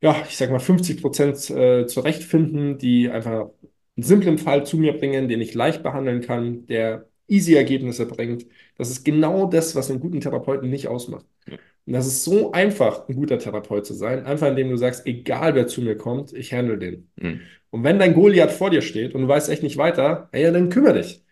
ja, 0.00 0.24
ich 0.28 0.36
sag 0.36 0.50
mal 0.50 0.60
50 0.60 1.02
Prozent 1.02 1.50
äh, 1.50 1.86
zurechtfinden, 1.86 2.78
die 2.78 3.10
einfach 3.10 3.50
einen 3.96 4.04
simplen 4.04 4.38
Fall 4.38 4.64
zu 4.64 4.78
mir 4.78 4.92
bringen, 4.94 5.28
den 5.28 5.40
ich 5.40 5.52
leicht 5.54 5.82
behandeln 5.82 6.20
kann, 6.20 6.66
der 6.66 7.08
easy 7.26 7.54
Ergebnisse 7.54 8.06
bringt. 8.06 8.46
Das 8.76 8.90
ist 8.90 9.04
genau 9.04 9.46
das, 9.46 9.74
was 9.74 9.90
einen 9.90 10.00
guten 10.00 10.20
Therapeuten 10.20 10.70
nicht 10.70 10.88
ausmacht. 10.88 11.26
Ja. 11.48 11.58
Und 11.86 11.92
das 11.94 12.06
ist 12.06 12.24
so 12.24 12.52
einfach, 12.52 13.08
ein 13.08 13.16
guter 13.16 13.38
Therapeut 13.38 13.84
zu 13.84 13.94
sein, 13.94 14.24
einfach 14.24 14.48
indem 14.48 14.70
du 14.70 14.76
sagst, 14.76 15.06
egal 15.06 15.54
wer 15.56 15.66
zu 15.66 15.82
mir 15.82 15.96
kommt, 15.96 16.32
ich 16.32 16.52
handle 16.52 16.78
den. 16.78 17.10
Hm. 17.18 17.40
Und 17.70 17.84
wenn 17.84 17.98
dein 17.98 18.14
Goliath 18.14 18.52
vor 18.52 18.70
dir 18.70 18.82
steht 18.82 19.14
und 19.14 19.22
du 19.22 19.28
weißt 19.28 19.48
echt 19.48 19.62
nicht 19.62 19.76
weiter, 19.76 20.28
ja, 20.32 20.50
dann 20.52 20.68
kümmere 20.68 20.98
dich. 20.98 21.24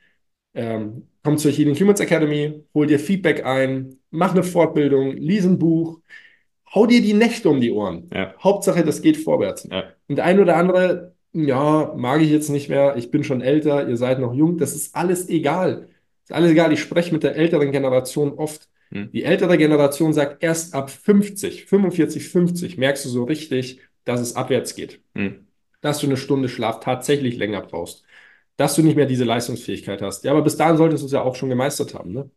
Ähm, 0.58 1.06
komm 1.22 1.38
zur 1.38 1.52
Healing 1.52 1.78
Humans 1.78 2.00
Academy, 2.00 2.64
hol 2.74 2.88
dir 2.88 2.98
Feedback 2.98 3.46
ein, 3.46 4.00
mach 4.10 4.32
eine 4.32 4.42
Fortbildung, 4.42 5.12
lies 5.12 5.44
ein 5.44 5.56
Buch, 5.56 6.00
hau 6.74 6.84
dir 6.84 7.00
die 7.00 7.12
Nächte 7.12 7.48
um 7.48 7.60
die 7.60 7.70
Ohren. 7.70 8.10
Ja, 8.12 8.34
Hauptsache, 8.42 8.84
das 8.84 9.00
geht 9.00 9.18
vorwärts. 9.18 9.68
ja, 9.70 9.84
Und 10.08 10.16
der 10.16 10.24
ein 10.24 10.40
oder 10.40 10.56
andere, 10.56 11.14
ja, 11.32 11.94
mag 11.96 12.22
ich 12.22 12.30
jetzt 12.30 12.48
nicht 12.48 12.68
mehr, 12.68 12.96
ich 12.96 13.12
bin 13.12 13.22
schon 13.22 13.40
älter, 13.40 13.88
ihr 13.88 13.96
seid 13.96 14.18
noch 14.18 14.34
jung, 14.34 14.58
das 14.58 14.74
ist 14.74 14.96
alles 14.96 15.28
egal. 15.28 15.86
Ist 16.24 16.32
alles 16.32 16.50
egal, 16.50 16.72
ich 16.72 16.80
spreche 16.80 17.12
mit 17.12 17.22
der 17.22 17.36
älteren 17.36 17.70
Generation 17.70 18.32
oft. 18.32 18.68
Hm. 18.90 19.12
Die 19.12 19.22
ältere 19.22 19.58
Generation 19.58 20.12
sagt, 20.12 20.42
erst 20.42 20.74
ab 20.74 20.90
50, 20.90 21.66
45, 21.66 22.28
50 22.28 22.78
merkst 22.78 23.04
du 23.04 23.10
so 23.10 23.22
richtig, 23.22 23.78
dass 24.04 24.20
es 24.20 24.34
abwärts 24.34 24.74
geht. 24.74 25.00
Hm. 25.14 25.46
Dass 25.82 26.00
du 26.00 26.06
eine 26.06 26.16
Stunde 26.16 26.48
Schlaf 26.48 26.80
tatsächlich 26.80 27.36
länger 27.36 27.60
brauchst. 27.60 28.02
Dass 28.58 28.74
du 28.74 28.82
nicht 28.82 28.96
mehr 28.96 29.06
diese 29.06 29.24
Leistungsfähigkeit 29.24 30.02
hast. 30.02 30.24
Ja, 30.24 30.32
aber 30.32 30.42
bis 30.42 30.58
dahin 30.58 30.76
solltest 30.76 31.02
du 31.02 31.06
es 31.06 31.12
ja 31.12 31.22
auch 31.22 31.34
schon 31.34 31.48
gemeistert 31.48 31.94
haben, 31.94 32.12
ne? 32.12 32.30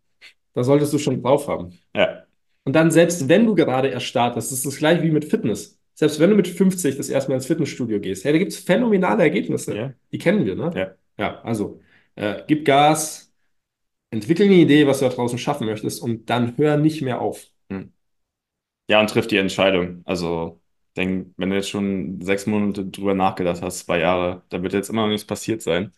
Da 0.54 0.64
solltest 0.64 0.94
du 0.94 0.98
schon 0.98 1.22
drauf 1.22 1.50
haben. 1.50 1.78
ja, 1.94 2.24
Und 2.64 2.74
dann, 2.74 2.92
selbst 2.92 3.28
wenn 3.28 3.46
du 3.46 3.56
gerade 3.56 3.90
erst 3.90 4.06
startest, 4.06 4.54
ist 4.54 4.66
das 4.66 4.78
gleich 4.78 5.02
wie 5.02 5.12
mit 5.12 5.26
Fitness. 5.26 5.78
Selbst 5.94 6.20
wenn 6.20 6.30
du 6.30 6.36
mit 6.38 6.48
50 6.48 6.96
das 6.96 7.10
erste 7.10 7.30
Mal 7.30 7.36
ins 7.36 7.48
Fitnessstudio 7.48 8.00
gehst, 8.00 8.24
hey, 8.24 8.32
da 8.32 8.40
gibt 8.40 8.54
es 8.54 8.60
phänomenale 8.60 9.24
Ergebnisse. 9.24 9.76
Ja. 9.76 9.94
Die 10.12 10.18
kennen 10.18 10.46
wir, 10.46 10.56
ne? 10.56 10.72
Ja. 10.76 10.96
Ja, 11.18 11.42
also 11.42 11.82
äh, 12.16 12.44
gib 12.48 12.66
Gas, 12.66 13.34
entwickel 14.12 14.46
eine 14.46 14.56
Idee, 14.56 14.88
was 14.88 15.00
du 15.00 15.06
da 15.06 15.12
draußen 15.14 15.38
schaffen 15.38 15.66
möchtest 15.68 16.02
und 16.02 16.30
dann 16.30 16.58
hör 16.58 16.78
nicht 16.78 17.02
mehr 17.02 17.20
auf. 17.22 17.48
Ja, 18.90 19.00
und 19.00 19.10
triff 19.10 19.28
die 19.28 19.38
Entscheidung. 19.38 20.02
Also, 20.06 20.61
denk, 20.98 21.34
wenn 21.38 21.50
du 21.50 21.56
jetzt 21.56 21.70
schon 21.70 22.22
sechs 22.22 22.46
Monate 22.46 22.86
drüber 22.86 23.14
nachgedacht 23.14 23.62
hast, 23.62 23.80
zwei 23.86 24.00
Jahre, 24.00 24.44
da 24.50 24.62
wird 24.64 24.74
jetzt 24.74 24.90
immer 24.90 25.04
noch 25.04 25.10
nichts 25.10 25.26
passiert 25.28 25.62
sein. 25.62 25.92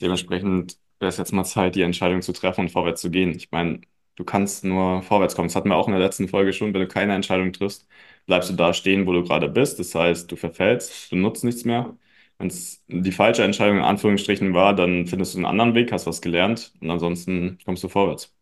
Dementsprechend 0.00 0.78
wäre 1.00 1.08
es 1.10 1.16
jetzt 1.18 1.32
mal 1.32 1.44
Zeit, 1.44 1.74
die 1.74 1.82
Entscheidung 1.82 2.22
zu 2.22 2.32
treffen 2.32 2.62
und 2.62 2.70
vorwärts 2.70 3.00
zu 3.00 3.10
gehen. 3.10 3.30
Ich 3.36 3.50
meine, 3.50 3.80
du 4.16 4.24
kannst 4.24 4.64
nur 4.64 5.02
vorwärts 5.02 5.34
kommen. 5.34 5.48
Das 5.48 5.56
hatten 5.56 5.68
wir 5.68 5.76
auch 5.76 5.88
in 5.88 5.92
der 5.94 6.02
letzten 6.02 6.28
Folge 6.28 6.52
schon. 6.52 6.72
Wenn 6.74 6.80
du 6.82 6.88
keine 6.88 7.14
Entscheidung 7.14 7.52
triffst, 7.52 7.86
bleibst 8.26 8.50
du 8.50 8.54
da 8.54 8.72
stehen, 8.74 9.06
wo 9.06 9.12
du 9.12 9.24
gerade 9.24 9.48
bist. 9.48 9.78
Das 9.78 9.94
heißt, 9.94 10.30
du 10.30 10.36
verfällst, 10.36 11.10
du 11.12 11.16
nutzt 11.16 11.44
nichts 11.44 11.64
mehr. 11.64 11.96
Wenn 12.38 12.48
es 12.48 12.84
die 12.88 13.12
falsche 13.12 13.42
Entscheidung 13.44 13.78
in 13.78 13.84
Anführungsstrichen 13.84 14.54
war, 14.54 14.74
dann 14.74 15.06
findest 15.06 15.34
du 15.34 15.38
einen 15.38 15.46
anderen 15.46 15.74
Weg, 15.74 15.90
hast 15.92 16.06
was 16.06 16.20
gelernt 16.22 16.72
und 16.80 16.90
ansonsten 16.90 17.58
kommst 17.64 17.82
du 17.82 17.88
vorwärts. 17.88 18.32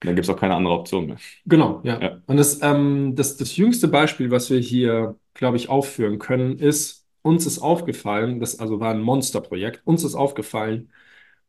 Dann 0.00 0.14
gibt 0.14 0.26
es 0.26 0.30
auch 0.30 0.40
keine 0.40 0.54
andere 0.54 0.74
Option 0.74 1.06
mehr. 1.06 1.16
Genau, 1.46 1.80
ja. 1.84 2.00
Ja. 2.00 2.22
Und 2.26 2.36
das, 2.38 2.60
ähm, 2.62 3.14
das, 3.16 3.36
das 3.36 3.56
jüngste 3.56 3.88
Beispiel, 3.88 4.30
was 4.30 4.50
wir 4.50 4.58
hier, 4.58 5.16
glaube 5.34 5.56
ich, 5.56 5.68
aufführen 5.68 6.18
können, 6.18 6.58
ist, 6.58 7.06
uns 7.22 7.46
ist 7.46 7.58
aufgefallen, 7.58 8.40
das 8.40 8.58
also 8.58 8.80
war 8.80 8.92
ein 8.92 9.02
Monsterprojekt, 9.02 9.82
uns 9.84 10.04
ist 10.04 10.14
aufgefallen, 10.14 10.90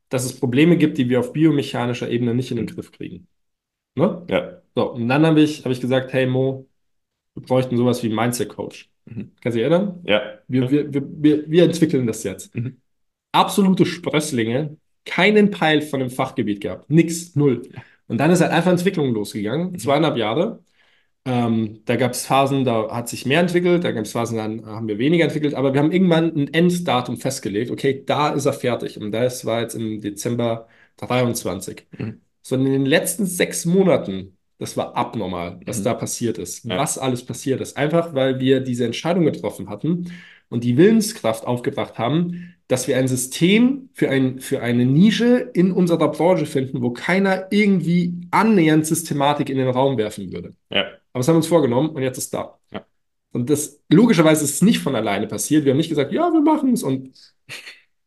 dass 0.10 0.26
es 0.26 0.38
Probleme 0.38 0.78
gibt, 0.78 0.98
die 0.98 1.08
wir 1.10 1.22
auf 1.22 1.32
biomechanischer 1.32 2.10
Ebene 2.10 2.36
nicht 2.36 2.52
in 2.52 2.58
den 2.58 2.68
Griff 2.68 2.92
kriegen. 2.92 3.28
Ne? 3.96 4.26
Ja. 4.30 4.62
So, 4.76 4.92
und 4.92 5.08
dann 5.08 5.26
habe 5.26 5.42
ich, 5.42 5.64
hab 5.64 5.72
ich 5.72 5.80
gesagt, 5.80 6.12
hey 6.12 6.26
Mo, 6.26 6.68
wir 7.36 7.44
bräuchten 7.44 7.78
sowas 7.78 8.04
wie 8.04 8.10
Mindset-Coach. 8.10 8.90
Mhm. 9.06 9.32
Kannst 9.42 9.56
du 9.56 9.62
dich 9.62 9.62
erinnern? 9.62 10.02
Ja. 10.04 10.22
Wir, 10.48 10.70
wir, 10.70 10.94
wir, 10.94 11.04
wir, 11.06 11.50
wir 11.50 11.64
entwickeln 11.64 12.06
das 12.06 12.24
jetzt. 12.24 12.54
Mhm. 12.54 12.82
Absolute 13.32 13.86
Sprösslinge, 13.86 14.78
keinen 15.06 15.52
Peil 15.52 15.82
von 15.82 16.02
dem 16.02 16.10
Fachgebiet 16.10 16.60
gehabt. 16.60 16.90
Nix, 16.90 17.36
null. 17.36 17.62
Und 18.12 18.18
dann 18.20 18.32
ist 18.32 18.42
halt 18.42 18.52
einfach 18.52 18.72
Entwicklung 18.72 19.14
losgegangen, 19.14 19.78
zweieinhalb 19.80 20.18
Jahre. 20.18 20.64
Ähm, 21.26 21.82
da 21.86 21.98
gab 21.98 22.12
es 22.14 22.26
Phasen, 22.26 22.66
da 22.66 22.90
hat 22.96 23.08
sich 23.10 23.26
mehr 23.28 23.42
entwickelt, 23.42 23.84
da 23.84 23.92
gab 23.92 24.06
es 24.06 24.12
Phasen, 24.14 24.38
dann 24.38 24.66
haben 24.66 24.88
wir 24.88 24.98
weniger 24.98 25.26
entwickelt, 25.26 25.54
aber 25.54 25.74
wir 25.74 25.80
haben 25.82 25.92
irgendwann 25.92 26.36
ein 26.36 26.54
Enddatum 26.54 27.18
festgelegt. 27.18 27.70
Okay, 27.72 28.04
da 28.06 28.30
ist 28.30 28.46
er 28.46 28.54
fertig. 28.54 29.00
Und 29.00 29.12
das 29.12 29.46
war 29.46 29.62
jetzt 29.62 29.76
im 29.76 30.02
Dezember 30.02 30.68
23. 30.98 31.88
Mhm. 31.98 32.22
So 32.42 32.56
in 32.56 32.66
den 32.66 32.86
letzten 32.88 33.26
sechs 33.28 33.66
Monaten, 33.66 34.38
das 34.58 34.78
war 34.78 34.96
abnormal, 34.96 35.60
was 35.66 35.80
Mhm. 35.80 35.84
da 35.84 35.94
passiert 35.94 36.38
ist, 36.40 36.66
Ja. 36.66 36.78
was 36.78 36.98
alles 36.98 37.26
passiert 37.26 37.62
ist. 37.62 37.78
Einfach 37.78 38.14
weil 38.16 38.40
wir 38.40 38.60
diese 38.62 38.86
Entscheidung 38.86 39.26
getroffen 39.26 39.70
hatten 39.70 40.12
und 40.52 40.64
die 40.64 40.78
Willenskraft 40.78 41.48
aufgebracht 41.48 41.98
haben, 41.98 42.56
dass 42.68 42.88
wir 42.88 42.98
ein 42.98 43.08
System 43.08 43.90
für, 43.94 44.10
ein, 44.10 44.40
für 44.40 44.62
eine 44.62 44.86
Nische 44.86 45.50
in 45.54 45.72
unserer 45.72 46.12
Branche 46.12 46.46
finden, 46.46 46.82
wo 46.82 46.92
keiner 46.92 47.48
irgendwie 47.50 48.14
annähernd 48.32 48.86
Systematik 48.86 49.50
in 49.50 49.58
den 49.58 49.70
Raum 49.70 49.98
werfen 49.98 50.32
würde. 50.32 50.54
Ja. 50.70 50.82
Aber 51.14 51.20
das 51.20 51.28
haben 51.28 51.36
wir 51.36 51.38
uns 51.38 51.48
vorgenommen 51.48 51.90
und 51.90 52.04
jetzt 52.04 52.18
ist 52.18 52.34
da. 52.34 52.60
Ja. 52.72 52.86
Und 53.34 53.50
das, 53.50 53.82
logischerweise 53.90 54.44
ist 54.44 54.56
es 54.56 54.62
nicht 54.62 54.80
von 54.80 54.96
alleine 54.96 55.28
passiert. 55.28 55.66
Wir 55.66 55.72
haben 55.72 55.78
nicht 55.78 55.90
gesagt, 55.90 56.12
ja, 56.12 56.32
wir 56.32 56.42
machen 56.42 56.74
es 56.74 56.84
und 56.84 57.12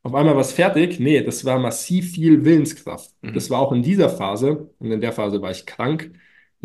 auf 0.03 0.15
einmal 0.15 0.35
war 0.35 0.43
es 0.43 0.53
fertig. 0.53 1.01
Nee, 1.01 1.23
das 1.23 1.47
war 1.47 1.59
massiv 1.59 2.13
viel 2.13 2.45
Willenskraft. 2.45 3.11
Mhm. 3.23 3.33
Das 3.33 3.49
war 3.49 3.61
auch 3.61 3.73
in 3.73 3.83
dieser 3.83 4.11
Phase. 4.11 4.71
Und 4.79 4.93
in 4.93 5.01
der 5.01 5.13
Phase 5.13 5.41
war 5.41 5.51
ich 5.51 5.65
krank. 5.65 6.13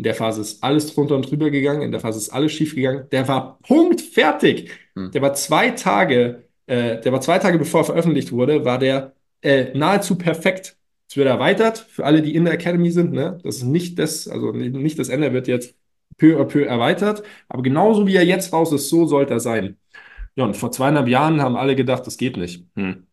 In 0.00 0.04
der 0.04 0.14
Phase 0.14 0.40
ist 0.40 0.64
alles 0.64 0.94
drunter 0.94 1.14
und 1.14 1.30
drüber 1.30 1.50
gegangen. 1.50 1.82
In 1.82 1.90
der 1.90 2.00
Phase 2.00 2.16
ist 2.16 2.30
alles 2.30 2.52
schief 2.52 2.74
gegangen. 2.74 3.06
Der 3.12 3.28
war 3.28 3.58
Punkt 3.58 4.00
fertig. 4.00 4.70
Mhm. 4.94 5.10
Der 5.10 5.20
war 5.20 5.34
zwei 5.34 5.72
Tage, 5.72 6.44
äh, 6.66 6.98
der 7.02 7.12
war 7.12 7.20
zwei 7.20 7.38
Tage 7.38 7.58
bevor 7.58 7.82
er 7.82 7.84
veröffentlicht 7.84 8.32
wurde, 8.32 8.64
war 8.64 8.78
der 8.78 9.12
äh, 9.42 9.76
nahezu 9.76 10.16
perfekt. 10.16 10.78
Es 11.06 11.18
wird 11.18 11.28
erweitert 11.28 11.76
für 11.76 12.06
alle, 12.06 12.22
die 12.22 12.34
in 12.34 12.46
der 12.46 12.54
Academy 12.54 12.90
sind. 12.90 13.12
Ne? 13.12 13.40
Das 13.42 13.56
ist 13.56 13.64
nicht 13.64 13.98
das, 13.98 14.26
also 14.26 14.52
nicht 14.52 14.98
das 14.98 15.10
Ende 15.10 15.34
wird 15.34 15.48
jetzt 15.48 15.74
peu 16.16 16.40
à 16.40 16.46
peu 16.46 16.64
erweitert. 16.64 17.22
Aber 17.50 17.62
genauso 17.62 18.06
wie 18.06 18.16
er 18.16 18.24
jetzt 18.24 18.54
raus 18.54 18.72
ist, 18.72 18.88
so 18.88 19.04
sollte 19.04 19.34
er 19.34 19.40
sein. 19.40 19.76
Ja, 20.34 20.44
und 20.44 20.56
vor 20.56 20.72
zweieinhalb 20.72 21.08
Jahren 21.08 21.42
haben 21.42 21.56
alle 21.56 21.76
gedacht, 21.76 22.06
das 22.06 22.16
geht 22.16 22.38
nicht. 22.38 22.64
Hm. 22.74 23.06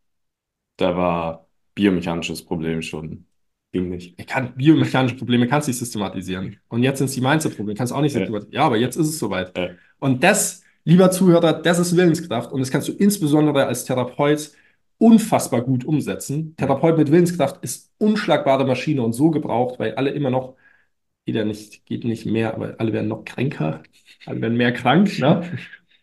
Da 0.78 0.96
war 0.96 1.50
biomechanisches 1.76 2.46
Problem 2.46 2.82
schon. 2.82 3.27
Ging 3.74 3.90
nicht. 3.90 4.20
Ich 4.20 4.28
kann 4.28 4.56
biomechanische 4.56 5.16
Probleme 5.18 5.48
kannst 5.48 5.68
du 5.68 5.72
nicht 5.72 5.80
systematisieren. 5.80 6.58
Und 6.70 6.84
jetzt 6.84 7.00
sind 7.00 7.08
es 7.08 7.14
die 7.14 7.22
Mindset-Probleme, 7.22 7.76
kannst 7.78 7.92
du 7.92 7.96
auch 7.98 8.02
nicht 8.02 8.14
Ja. 8.14 8.20
systematisieren. 8.20 8.54
Ja, 8.54 8.66
aber 8.66 8.78
jetzt 8.78 8.96
ist 8.96 9.08
es 9.08 9.20
soweit. 9.20 9.56
Ja. 9.58 9.70
Und 10.00 10.24
das, 10.24 10.64
lieber 10.86 11.12
Zuhörer, 11.12 11.54
das 11.54 11.78
ist 11.80 11.96
Willenskraft. 11.98 12.52
Und 12.52 12.62
das 12.62 12.72
kannst 12.72 12.88
du 12.88 12.94
insbesondere 12.94 13.66
als 13.66 13.84
Therapeut 13.86 14.52
unfassbar 15.00 15.62
gut 15.62 15.84
umsetzen. 15.86 16.56
Therapeut 16.56 16.98
mit 16.98 17.12
Willenskraft 17.12 17.62
ist 17.64 17.92
unschlagbare 18.00 18.66
Maschine 18.66 19.02
und 19.04 19.14
so 19.14 19.32
gebraucht, 19.32 19.80
weil 19.80 19.94
alle 19.96 20.12
immer 20.12 20.30
noch, 20.30 20.56
jeder 21.26 21.44
nicht, 21.46 21.86
geht 21.86 22.06
nicht 22.06 22.26
mehr, 22.26 22.54
aber 22.56 22.76
alle 22.80 22.94
werden 22.94 23.10
noch 23.10 23.26
kränker, 23.26 23.84
alle 24.26 24.42
werden 24.42 24.58
mehr 24.58 24.72
krank. 24.72 25.20
Ne? 25.20 25.42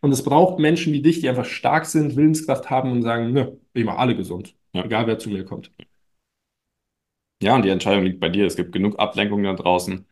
Und 0.02 0.12
es 0.12 0.22
braucht 0.22 0.58
Menschen 0.60 0.92
wie 0.92 1.00
dich, 1.02 1.20
die 1.20 1.28
einfach 1.30 1.46
stark 1.46 1.86
sind, 1.86 2.14
Willenskraft 2.14 2.68
haben 2.68 2.92
und 2.92 3.02
sagen, 3.02 3.32
ne, 3.32 3.56
ich 3.72 3.84
mache 3.84 3.98
alle 3.98 4.14
gesund, 4.14 4.54
Ja. 4.74 4.84
egal 4.84 5.06
wer 5.06 5.18
zu 5.18 5.30
mir 5.30 5.44
kommt. 5.44 5.72
Ja, 7.44 7.54
und 7.54 7.62
die 7.64 7.68
Entscheidung 7.68 8.04
liegt 8.04 8.20
bei 8.20 8.28
dir. 8.30 8.46
Es 8.46 8.56
gibt 8.56 8.72
genug 8.72 8.98
Ablenkungen 8.98 9.44
da 9.44 9.52
draußen, 9.54 10.06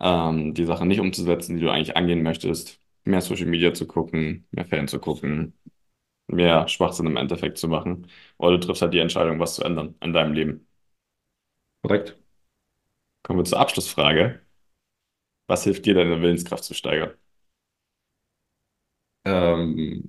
ähm, 0.00 0.54
die 0.54 0.66
Sachen 0.66 0.88
nicht 0.88 1.00
umzusetzen, 1.00 1.56
die 1.56 1.62
du 1.64 1.70
eigentlich 1.70 1.96
angehen 1.96 2.22
möchtest. 2.22 2.80
Mehr 3.04 3.20
Social 3.22 3.46
Media 3.46 3.74
zu 3.74 3.86
gucken, 3.86 4.46
mehr 4.52 4.66
Fernsehen 4.66 4.88
zu 4.88 5.00
gucken, 5.00 5.58
mehr 6.28 6.68
Schwachsinn 6.68 7.06
im 7.06 7.16
Endeffekt 7.18 7.58
zu 7.58 7.68
machen. 7.68 8.08
Oder 8.38 8.58
du 8.58 8.66
triffst 8.66 8.82
halt 8.82 8.94
die 8.94 9.00
Entscheidung, 9.00 9.40
was 9.40 9.56
zu 9.56 9.64
ändern 9.64 9.96
in 10.02 10.12
deinem 10.14 10.34
Leben. 10.34 10.68
Korrekt. 11.82 12.16
Kommen 13.24 13.40
wir 13.40 13.44
zur 13.44 13.58
Abschlussfrage. 13.58 14.40
Was 15.46 15.62
hilft 15.62 15.86
dir, 15.86 15.94
deine 15.94 16.20
Willenskraft 16.20 16.64
zu 16.64 16.74
steigern? 16.74 17.12
Ähm, 19.24 20.02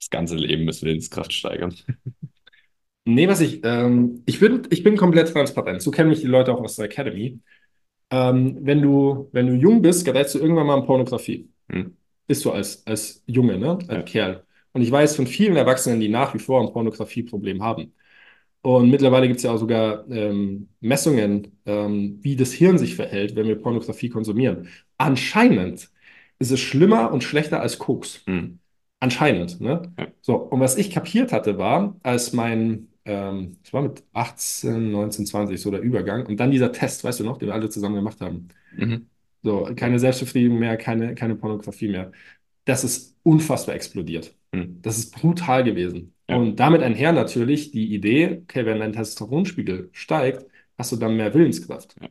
Das 0.00 0.08
ganze 0.10 0.36
Leben 0.36 0.68
ist 0.68 0.82
Willenskraft 0.84 1.32
steigern. 1.32 1.74
Nee, 3.06 3.28
was 3.28 3.40
ich, 3.40 3.60
ähm, 3.64 4.22
ich 4.26 4.40
bin, 4.40 4.62
ich 4.70 4.82
bin 4.82 4.96
komplett 4.96 5.32
transparent. 5.32 5.82
So 5.82 5.90
kennen 5.90 6.08
mich 6.08 6.20
die 6.20 6.26
Leute 6.26 6.52
auch 6.54 6.60
aus 6.62 6.76
der 6.76 6.86
Academy. 6.86 7.38
Ähm, 8.10 8.58
wenn 8.62 8.82
du, 8.82 9.28
wenn 9.32 9.46
du 9.48 9.54
jung 9.54 9.82
bist, 9.82 10.04
gerätst 10.04 10.34
du 10.34 10.38
irgendwann 10.40 10.66
mal 10.66 10.78
in 10.78 10.86
Pornografie. 10.86 11.50
Hm. 11.70 11.96
Bist 12.26 12.44
du 12.44 12.52
als, 12.52 12.86
als 12.86 13.22
Junge, 13.26 13.58
ne? 13.58 13.72
Als 13.88 13.88
Ja. 13.88 14.02
Kerl. 14.02 14.44
Und 14.72 14.82
ich 14.82 14.90
weiß 14.90 15.16
von 15.16 15.26
vielen 15.26 15.56
Erwachsenen, 15.56 16.00
die 16.00 16.08
nach 16.08 16.34
wie 16.34 16.38
vor 16.38 16.60
ein 16.62 16.72
Pornografieproblem 16.72 17.62
haben. 17.62 17.94
Und 18.62 18.90
mittlerweile 18.90 19.26
gibt 19.28 19.38
es 19.38 19.42
ja 19.44 19.52
auch 19.52 19.58
sogar 19.58 20.08
ähm, 20.10 20.68
Messungen, 20.80 21.60
ähm, 21.66 22.18
wie 22.22 22.36
das 22.36 22.52
Hirn 22.52 22.78
sich 22.78 22.94
verhält, 22.96 23.36
wenn 23.36 23.46
wir 23.46 23.56
Pornografie 23.56 24.08
konsumieren. 24.08 24.68
Anscheinend 24.96 25.90
ist 26.38 26.50
es 26.50 26.60
schlimmer 26.60 27.12
und 27.12 27.22
schlechter 27.22 27.60
als 27.60 27.78
Koks. 27.78 28.22
Hm. 28.26 28.58
Anscheinend, 29.00 29.60
ne? 29.60 29.82
Ja. 29.98 30.06
So, 30.22 30.36
und 30.36 30.60
was 30.60 30.76
ich 30.78 30.90
kapiert 30.90 31.32
hatte, 31.32 31.58
war, 31.58 31.96
als 32.02 32.32
mein, 32.32 32.88
ähm, 33.04 33.58
ich 33.62 33.72
war 33.72 33.82
mit 33.82 34.02
18, 34.12 34.90
19, 34.90 35.26
20, 35.26 35.60
so 35.60 35.70
der 35.70 35.80
Übergang, 35.80 36.26
und 36.26 36.38
dann 36.40 36.50
dieser 36.50 36.72
Test, 36.72 37.04
weißt 37.04 37.20
du 37.20 37.24
noch, 37.24 37.38
den 37.38 37.48
wir 37.48 37.54
alle 37.54 37.68
zusammen 37.68 37.96
gemacht 37.96 38.20
haben. 38.20 38.48
Mhm. 38.76 39.06
So, 39.42 39.68
keine 39.76 39.98
Selbstbefriedigung 39.98 40.58
mehr, 40.58 40.76
keine, 40.78 41.14
keine 41.14 41.36
Pornografie 41.36 41.88
mehr. 41.88 42.12
Das 42.64 42.82
ist 42.82 43.16
unfassbar 43.22 43.74
explodiert. 43.74 44.34
Hm. 44.54 44.80
Das 44.80 44.96
ist 44.96 45.14
brutal 45.14 45.64
gewesen. 45.64 46.14
Ja. 46.28 46.36
Und 46.36 46.56
damit 46.60 46.82
einher 46.82 47.12
natürlich 47.12 47.70
die 47.70 47.94
Idee, 47.94 48.42
okay, 48.44 48.64
wenn 48.64 48.80
dein 48.80 48.92
Testosteronspiegel 48.94 49.90
steigt, 49.92 50.46
hast 50.78 50.92
du 50.92 50.96
dann 50.96 51.16
mehr 51.16 51.34
Willenskraft. 51.34 51.94
Ja. 52.00 52.08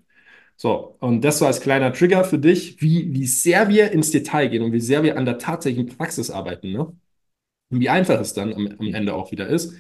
So, 0.56 0.96
und 1.00 1.24
das 1.24 1.40
so 1.40 1.48
als 1.48 1.62
kleiner 1.62 1.92
Trigger 1.94 2.24
für 2.24 2.38
dich, 2.38 2.82
wie, 2.82 3.14
wie 3.14 3.26
sehr 3.26 3.70
wir 3.70 3.92
ins 3.92 4.12
Detail 4.12 4.48
gehen 4.50 4.64
und 4.64 4.72
wie 4.72 4.80
sehr 4.80 5.04
wir 5.04 5.18
an 5.18 5.26
der 5.26 5.40
tatsächlichen 5.40 5.98
Praxis 5.98 6.30
arbeiten, 6.30 6.72
ne? 6.72 6.96
Und 7.70 7.80
wie 7.80 7.90
einfach 7.90 8.20
es 8.22 8.34
dann 8.34 8.54
am, 8.54 8.68
am 8.78 8.94
Ende 8.94 9.16
auch 9.16 9.32
wieder 9.32 9.48
ist. 9.48 9.74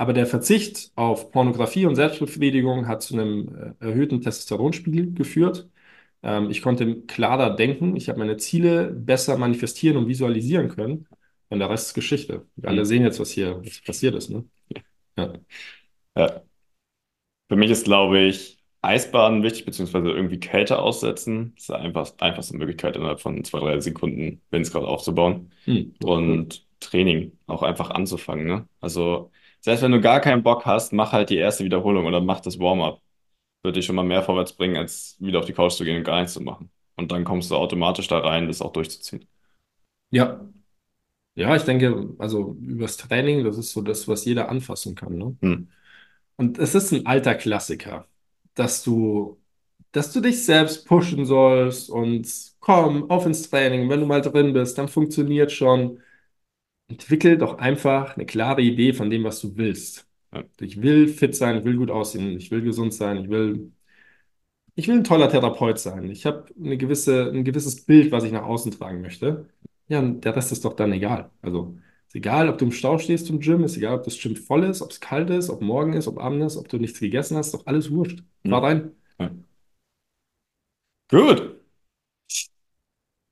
Aber 0.00 0.14
der 0.14 0.26
Verzicht 0.26 0.92
auf 0.94 1.30
Pornografie 1.30 1.84
und 1.84 1.94
Selbstbefriedigung 1.94 2.88
hat 2.88 3.02
zu 3.02 3.12
einem 3.12 3.74
äh, 3.80 3.84
erhöhten 3.84 4.22
Testosteronspiegel 4.22 5.12
geführt. 5.12 5.68
Ähm, 6.22 6.48
ich 6.48 6.62
konnte 6.62 7.02
klarer 7.02 7.54
denken, 7.54 7.96
ich 7.96 8.08
habe 8.08 8.18
meine 8.18 8.38
Ziele 8.38 8.86
besser 8.94 9.36
manifestieren 9.36 9.98
und 9.98 10.08
visualisieren 10.08 10.70
können. 10.70 11.06
Und 11.50 11.58
der 11.58 11.68
Rest 11.68 11.88
ist 11.88 11.94
Geschichte. 11.94 12.46
Wir 12.56 12.70
alle 12.70 12.80
Mhm. 12.80 12.86
sehen 12.86 13.02
jetzt, 13.02 13.20
was 13.20 13.30
hier 13.30 13.60
was 13.62 13.82
passiert 13.82 14.14
ist, 14.14 14.30
ne? 14.30 14.46
Ja. 15.18 15.34
Ja. 16.16 16.42
Für 17.50 17.56
mich 17.56 17.70
ist, 17.70 17.84
glaube 17.84 18.20
ich, 18.20 18.58
Eisbaden 18.80 19.42
wichtig, 19.42 19.66
beziehungsweise 19.66 20.08
irgendwie 20.08 20.40
Kälte 20.40 20.78
aussetzen. 20.78 21.52
Das 21.56 21.64
ist 21.64 21.70
einfach 21.72 22.12
einfachste 22.20 22.56
Möglichkeit, 22.56 22.96
innerhalb 22.96 23.20
von 23.20 23.44
zwei, 23.44 23.58
drei 23.58 23.80
Sekunden 23.80 24.40
Willenskraft 24.50 24.86
aufzubauen. 24.86 25.52
Hm. 25.66 25.92
Und 26.02 26.66
Training 26.80 27.32
auch 27.46 27.62
einfach 27.62 27.90
anzufangen, 27.90 28.46
ne? 28.46 28.66
Also, 28.80 29.30
selbst 29.60 29.82
wenn 29.82 29.92
du 29.92 30.00
gar 30.00 30.20
keinen 30.20 30.42
Bock 30.42 30.64
hast, 30.66 30.92
mach 30.92 31.12
halt 31.12 31.30
die 31.30 31.36
erste 31.36 31.64
Wiederholung 31.64 32.06
oder 32.06 32.20
mach 32.20 32.40
das 32.40 32.58
Warm-up. 32.58 33.00
Wird 33.62 33.76
dich 33.76 33.84
schon 33.86 33.96
mal 33.96 34.04
mehr 34.04 34.22
vorwärts 34.22 34.54
bringen, 34.54 34.76
als 34.76 35.16
wieder 35.20 35.38
auf 35.38 35.44
die 35.44 35.52
Couch 35.52 35.72
zu 35.72 35.84
gehen 35.84 35.98
und 35.98 36.04
gar 36.04 36.20
nichts 36.20 36.34
zu 36.34 36.40
machen. 36.40 36.70
Und 36.96 37.12
dann 37.12 37.24
kommst 37.24 37.50
du 37.50 37.56
automatisch 37.56 38.08
da 38.08 38.18
rein, 38.18 38.46
das 38.46 38.62
auch 38.62 38.72
durchzuziehen. 38.72 39.26
Ja. 40.10 40.40
Ja, 41.34 41.54
ich 41.56 41.62
denke, 41.62 42.14
also 42.18 42.56
übers 42.60 42.96
Training, 42.96 43.44
das 43.44 43.56
ist 43.56 43.72
so 43.72 43.82
das, 43.82 44.08
was 44.08 44.24
jeder 44.24 44.48
anfassen 44.48 44.94
kann, 44.94 45.16
ne? 45.16 45.36
Hm. 45.40 45.68
Und 46.36 46.58
es 46.58 46.74
ist 46.74 46.92
ein 46.92 47.06
alter 47.06 47.34
Klassiker, 47.34 48.06
dass 48.54 48.82
du, 48.82 49.38
dass 49.92 50.12
du 50.12 50.20
dich 50.20 50.44
selbst 50.44 50.86
pushen 50.86 51.24
sollst 51.26 51.90
und 51.90 52.26
komm, 52.60 53.10
auf 53.10 53.26
ins 53.26 53.48
Training. 53.48 53.88
Wenn 53.88 54.00
du 54.00 54.06
mal 54.06 54.22
drin 54.22 54.52
bist, 54.52 54.78
dann 54.78 54.88
funktioniert 54.88 55.52
schon. 55.52 56.00
Entwickel 56.90 57.38
doch 57.38 57.58
einfach 57.58 58.16
eine 58.16 58.26
klare 58.26 58.62
Idee 58.62 58.92
von 58.92 59.10
dem, 59.10 59.24
was 59.24 59.40
du 59.40 59.56
willst. 59.56 60.06
Ich 60.60 60.80
will 60.82 61.08
fit 61.08 61.34
sein, 61.34 61.58
ich 61.58 61.64
will 61.64 61.76
gut 61.76 61.90
aussehen, 61.90 62.36
ich 62.36 62.50
will 62.50 62.62
gesund 62.62 62.94
sein, 62.94 63.18
ich 63.18 63.30
will, 63.30 63.72
ich 64.74 64.88
will 64.88 64.96
ein 64.96 65.04
toller 65.04 65.28
Therapeut 65.30 65.78
sein. 65.78 66.10
Ich 66.10 66.26
habe 66.26 66.46
eine 66.58 66.76
gewisse, 66.76 67.30
ein 67.30 67.44
gewisses 67.44 67.84
Bild, 67.84 68.12
was 68.12 68.24
ich 68.24 68.32
nach 68.32 68.44
außen 68.44 68.72
tragen 68.72 69.00
möchte. 69.00 69.48
Ja, 69.88 69.98
und 70.00 70.24
der 70.24 70.36
Rest 70.36 70.52
ist 70.52 70.64
doch 70.64 70.74
dann 70.74 70.92
egal. 70.92 71.30
Also 71.42 71.76
ist 72.06 72.14
egal, 72.16 72.48
ob 72.48 72.58
du 72.58 72.66
im 72.66 72.72
Stau 72.72 72.98
stehst 72.98 73.26
zum 73.26 73.40
Gym, 73.40 73.64
ist 73.64 73.76
egal, 73.76 73.98
ob 73.98 74.04
das 74.04 74.18
Gym 74.18 74.36
voll 74.36 74.64
ist, 74.64 74.82
ob 74.82 74.90
es 74.90 75.00
kalt 75.00 75.30
ist, 75.30 75.50
ob 75.50 75.60
morgen 75.62 75.92
ist, 75.94 76.08
ob 76.08 76.18
Abend 76.18 76.42
ist, 76.42 76.56
ob 76.56 76.68
du 76.68 76.78
nichts 76.78 77.00
gegessen 77.00 77.36
hast, 77.36 77.54
doch 77.54 77.66
alles 77.66 77.90
wurscht. 77.90 78.22
Fahr 78.46 78.62
rein. 78.62 78.92
Ja. 79.18 79.30
Gut. 81.08 81.60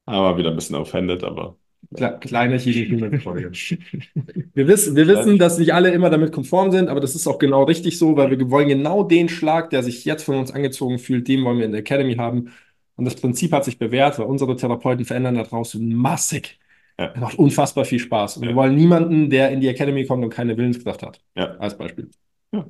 Aber 0.07 0.37
wieder 0.37 0.51
ein 0.51 0.57
bisschen 0.57 0.77
offended, 0.77 1.23
aber. 1.23 1.57
Kle 1.95 2.19
kleine 2.21 2.59
Folge. 3.21 3.51
Wir 4.55 4.69
wissen, 4.69 4.95
wir 4.97 5.07
wissen, 5.07 5.39
dass 5.39 5.59
nicht 5.59 5.73
alle 5.73 5.91
immer 5.91 6.11
damit 6.11 6.33
konform 6.33 6.71
sind, 6.71 6.89
aber 6.89 7.01
das 7.01 7.15
ist 7.15 7.27
auch 7.27 7.39
genau 7.39 7.65
richtig 7.65 7.99
so, 7.99 8.17
weil 8.17 8.31
wir 8.31 8.51
wollen 8.51 8.69
genau 8.69 9.05
den 9.05 9.29
Schlag, 9.29 9.71
der 9.71 9.83
sich 9.83 10.05
jetzt 10.05 10.25
von 10.25 10.37
uns 10.37 10.51
angezogen 10.51 10.99
fühlt, 10.99 11.29
den 11.29 11.45
wollen 11.45 11.59
wir 11.59 11.65
in 11.65 11.73
der 11.73 11.81
Academy 11.81 12.17
haben. 12.17 12.51
Und 12.97 13.05
das 13.05 13.15
Prinzip 13.15 13.53
hat 13.53 13.65
sich 13.65 13.79
bewährt, 13.79 14.19
weil 14.19 14.27
unsere 14.27 14.57
Therapeuten 14.57 15.05
verändern 15.05 15.37
da 15.37 15.45
draußen 15.45 15.95
massig. 15.95 16.59
Ja. 16.99 17.15
Macht 17.17 17.39
unfassbar 17.39 17.85
viel 17.85 18.01
Spaß. 18.01 18.39
Und 18.39 18.43
Ja. 18.43 18.49
wir 18.51 18.57
wollen 18.57 18.75
niemanden, 18.75 19.31
der 19.31 19.51
in 19.51 19.61
die 19.61 19.69
Academy 19.69 20.05
kommt 20.05 20.25
und 20.25 20.31
keine 20.31 20.57
Willenskraft 20.57 21.03
hat. 21.05 21.21
Ja. 21.37 21.57
Als 21.59 21.79
Beispiel. 21.79 22.11
Ja. 22.53 22.67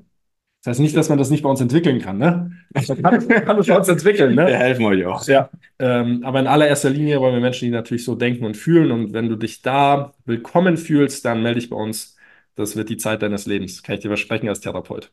Das 0.64 0.72
heißt 0.72 0.80
nicht, 0.80 0.96
dass 0.96 1.08
man 1.08 1.18
das 1.18 1.30
nicht 1.30 1.42
bei 1.42 1.48
uns 1.48 1.60
entwickeln 1.60 2.00
kann, 2.00 2.18
ne? 2.18 2.50
Man 2.74 3.02
kann, 3.02 3.28
kann 3.28 3.58
es 3.58 3.66
bei 3.66 3.76
uns 3.76 3.88
entwickeln, 3.88 4.34
ne? 4.34 4.46
Wir 4.46 4.56
helfen 4.56 4.84
euch 4.86 5.06
auch. 5.06 5.24
Ja, 5.26 5.50
ähm, 5.78 6.22
aber 6.24 6.40
in 6.40 6.48
allererster 6.48 6.90
Linie 6.90 7.20
wollen 7.20 7.34
wir 7.34 7.40
Menschen, 7.40 7.66
die 7.66 7.70
natürlich 7.70 8.04
so 8.04 8.16
denken 8.16 8.44
und 8.44 8.56
fühlen. 8.56 8.90
Und 8.90 9.12
wenn 9.12 9.28
du 9.28 9.36
dich 9.36 9.62
da 9.62 10.14
willkommen 10.24 10.76
fühlst, 10.76 11.24
dann 11.24 11.42
melde 11.42 11.60
dich 11.60 11.70
bei 11.70 11.76
uns. 11.76 12.16
Das 12.56 12.74
wird 12.74 12.88
die 12.88 12.96
Zeit 12.96 13.22
deines 13.22 13.46
Lebens. 13.46 13.84
Kann 13.84 13.94
ich 13.94 14.00
dir 14.00 14.08
versprechen 14.08 14.48
als 14.48 14.60
Therapeut. 14.60 15.12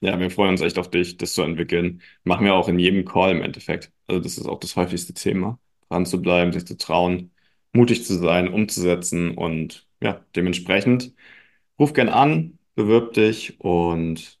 Ja, 0.00 0.18
wir 0.18 0.30
freuen 0.30 0.50
uns 0.50 0.60
echt 0.60 0.78
auf 0.78 0.90
dich, 0.90 1.16
das 1.16 1.32
zu 1.32 1.42
entwickeln. 1.42 2.02
Machen 2.24 2.44
wir 2.44 2.54
auch 2.54 2.68
in 2.68 2.78
jedem 2.78 3.04
Call 3.04 3.30
im 3.30 3.42
Endeffekt. 3.42 3.92
Also 4.06 4.20
das 4.20 4.36
ist 4.36 4.46
auch 4.46 4.58
das 4.60 4.76
häufigste 4.76 5.14
Thema. 5.14 5.58
Dran 5.88 6.06
zu 6.06 6.20
bleiben, 6.20 6.52
sich 6.52 6.66
zu 6.66 6.76
trauen, 6.76 7.30
mutig 7.72 8.04
zu 8.04 8.14
sein, 8.18 8.48
umzusetzen 8.48 9.36
und 9.36 9.86
ja, 10.02 10.24
dementsprechend 10.36 11.14
ruf 11.78 11.92
gern 11.92 12.08
an, 12.08 12.58
bewirb 12.74 13.12
dich 13.14 13.60
und 13.60 14.40